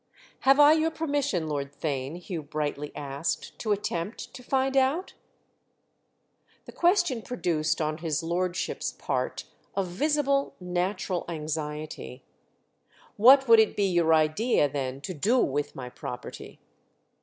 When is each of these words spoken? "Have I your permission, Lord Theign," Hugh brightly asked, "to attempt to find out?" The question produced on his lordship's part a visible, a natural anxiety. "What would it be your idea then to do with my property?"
"Have 0.39 0.59
I 0.59 0.71
your 0.73 0.89
permission, 0.89 1.47
Lord 1.47 1.71
Theign," 1.71 2.17
Hugh 2.17 2.41
brightly 2.41 2.91
asked, 2.95 3.59
"to 3.59 3.71
attempt 3.71 4.33
to 4.33 4.41
find 4.41 4.75
out?" 4.75 5.13
The 6.65 6.71
question 6.71 7.21
produced 7.21 7.79
on 7.79 7.99
his 7.99 8.23
lordship's 8.23 8.91
part 8.93 9.43
a 9.77 9.83
visible, 9.83 10.55
a 10.59 10.63
natural 10.63 11.23
anxiety. 11.29 12.23
"What 13.15 13.47
would 13.47 13.59
it 13.59 13.75
be 13.75 13.85
your 13.85 14.11
idea 14.15 14.67
then 14.67 15.01
to 15.01 15.13
do 15.13 15.37
with 15.37 15.75
my 15.75 15.87
property?" 15.87 16.59